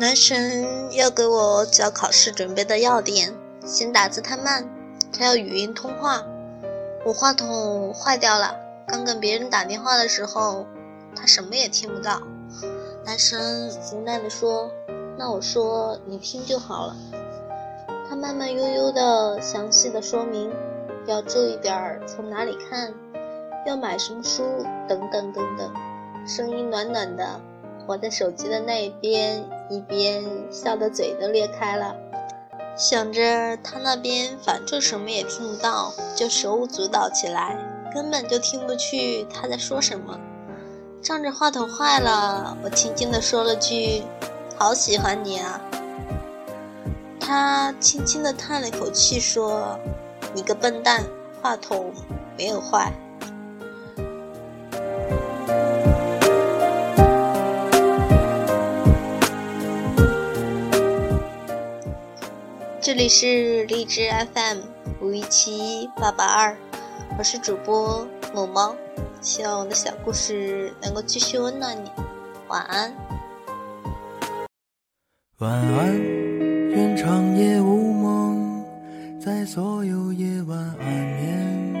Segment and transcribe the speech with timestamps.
[0.00, 3.34] 男神要给我交考试准备的要点，
[3.66, 4.66] 嫌打字太慢，
[5.12, 6.24] 他要语音通话。
[7.04, 10.64] 我话筒坏掉了，刚跟别人打电话的时候，
[11.14, 12.22] 他什么也听不到。
[13.04, 14.70] 男神无奈地说
[15.18, 16.96] ：“那我说你听就好了。”
[18.08, 20.50] 他慢慢悠悠的详细的说明，
[21.04, 22.94] 要注意点儿从哪里看，
[23.66, 25.70] 要买什么书等等等等，
[26.26, 27.38] 声音暖暖的。
[27.86, 31.94] 我在手机的那一边，一边笑得嘴都裂开了，
[32.76, 37.56] 想着他那边反正什么也听不到，就手舞足蹈起来，
[37.94, 40.18] 根本就听不去他在说什么。
[41.00, 44.02] 仗着话筒坏了，我轻轻地说了句
[44.58, 45.60] ：“好喜欢你啊。”
[47.20, 49.78] 他轻轻地叹了口气说
[50.34, 51.04] ：“你个笨蛋，
[51.40, 51.92] 话筒
[52.36, 52.92] 没有坏。”
[62.92, 64.58] 这里是荔枝 FM
[65.00, 66.56] 五一七八八二，
[67.16, 68.74] 我是主播某猫，
[69.20, 71.88] 希望我的小故事能够继续温暖你。
[72.48, 72.92] 晚安。
[75.38, 75.96] 晚安，
[76.70, 78.64] 愿长夜无梦，
[79.20, 81.72] 在所有夜晚安眠。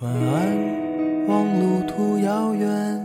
[0.00, 3.04] 晚安，望路途遥远，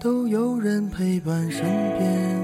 [0.00, 1.62] 都有人陪伴身
[1.96, 2.43] 边。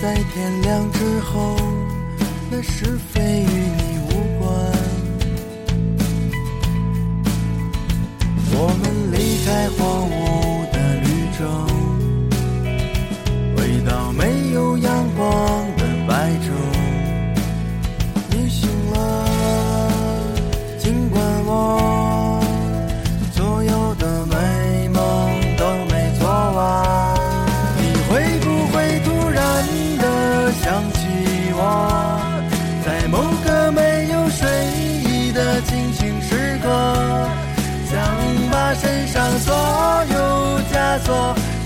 [0.00, 1.56] 在天亮之后，
[2.50, 4.48] 那是非与你无关。
[8.52, 10.12] 我们离开荒芜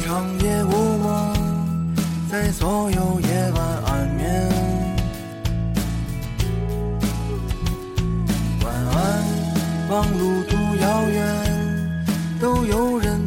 [0.00, 1.94] 长夜无梦，
[2.30, 4.48] 在所有夜晚安眠。
[8.64, 9.24] 晚安，
[9.90, 12.04] 望路途遥远，
[12.40, 13.20] 都有人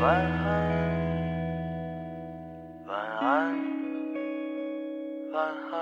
[0.00, 0.24] 晚安，
[2.86, 3.54] 晚安，
[5.30, 5.76] 晚安，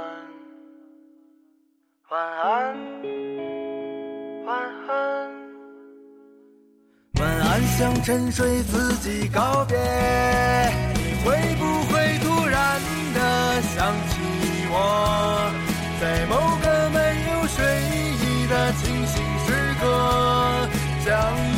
[2.11, 2.75] 晚安，
[4.45, 4.51] 晚
[4.89, 4.91] 安，
[7.21, 7.63] 晚安。
[7.79, 9.79] 想沉睡自己告别，
[10.95, 12.81] 你会不会突然
[13.15, 14.19] 的想起
[14.69, 15.49] 我？
[16.01, 16.99] 在某个没
[17.31, 17.63] 有睡
[18.19, 19.47] 意的清醒时
[19.79, 19.87] 刻，
[21.05, 21.07] 想
[21.53, 21.58] 你。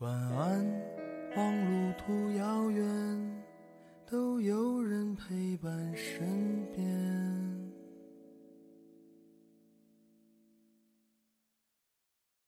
[0.00, 0.64] 晚安，
[1.34, 2.86] 望路途遥远，
[4.08, 7.37] 都有人陪伴身边。